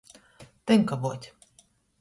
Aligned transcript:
Tynkavuot. 0.65 1.23